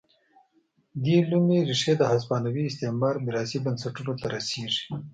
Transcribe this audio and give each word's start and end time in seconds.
دې 1.03 1.17
لومې 1.29 1.59
ریښې 1.69 1.93
د 1.97 2.03
هسپانوي 2.11 2.63
استعمار 2.67 3.15
میراثي 3.25 3.59
بنسټونو 3.65 4.13
ته 4.21 4.25
رسېږي. 4.35 4.83